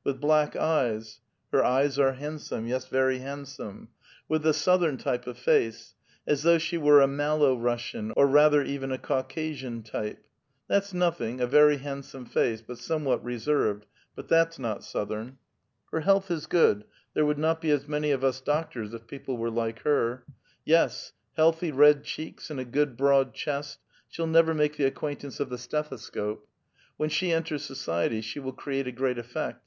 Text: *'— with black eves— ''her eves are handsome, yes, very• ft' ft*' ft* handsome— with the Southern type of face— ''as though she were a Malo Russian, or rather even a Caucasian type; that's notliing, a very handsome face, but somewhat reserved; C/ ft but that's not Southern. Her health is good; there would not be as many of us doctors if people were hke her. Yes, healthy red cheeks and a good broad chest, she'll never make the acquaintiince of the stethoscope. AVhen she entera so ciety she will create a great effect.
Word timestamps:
*'— 0.00 0.02
with 0.10 0.20
black 0.20 0.54
eves— 0.54 1.20
''her 1.52 1.62
eves 1.82 1.98
are 1.98 2.12
handsome, 2.12 2.66
yes, 2.66 2.86
very• 2.86 3.18
ft' 3.20 3.20
ft*' 3.20 3.22
ft* 3.22 3.26
handsome— 3.26 3.88
with 4.30 4.42
the 4.42 4.54
Southern 4.54 4.96
type 4.96 5.26
of 5.26 5.36
face— 5.36 5.94
''as 6.28 6.42
though 6.42 6.56
she 6.58 6.78
were 6.78 7.00
a 7.02 7.06
Malo 7.08 7.58
Russian, 7.58 8.10
or 8.16 8.26
rather 8.26 8.62
even 8.62 8.92
a 8.92 8.98
Caucasian 8.98 9.82
type; 9.82 10.24
that's 10.68 10.94
notliing, 10.94 11.40
a 11.40 11.46
very 11.46 11.78
handsome 11.78 12.24
face, 12.24 12.62
but 12.62 12.78
somewhat 12.78 13.22
reserved; 13.22 13.82
C/ 13.82 13.86
ft 13.88 14.16
but 14.16 14.28
that's 14.28 14.58
not 14.58 14.84
Southern. 14.84 15.36
Her 15.90 16.00
health 16.00 16.30
is 16.30 16.46
good; 16.46 16.84
there 17.12 17.26
would 17.26 17.36
not 17.38 17.60
be 17.60 17.70
as 17.72 17.86
many 17.88 18.10
of 18.12 18.22
us 18.24 18.40
doctors 18.40 18.94
if 18.94 19.06
people 19.08 19.36
were 19.36 19.50
hke 19.50 19.80
her. 19.80 20.24
Yes, 20.64 21.12
healthy 21.36 21.72
red 21.72 22.04
cheeks 22.04 22.48
and 22.48 22.58
a 22.60 22.64
good 22.64 22.96
broad 22.96 23.34
chest, 23.34 23.80
she'll 24.08 24.26
never 24.28 24.54
make 24.54 24.76
the 24.78 24.90
acquaintiince 24.90 25.40
of 25.40 25.50
the 25.50 25.58
stethoscope. 25.58 26.48
AVhen 26.98 27.10
she 27.10 27.28
entera 27.30 27.60
so 27.60 27.74
ciety 27.74 28.22
she 28.22 28.38
will 28.38 28.52
create 28.52 28.86
a 28.86 28.92
great 28.92 29.18
effect. 29.18 29.62